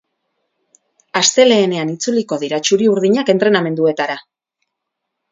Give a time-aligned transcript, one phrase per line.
[1.19, 4.17] Astelehenean itzuliko dira txuri-urdinak entrenamenduetara.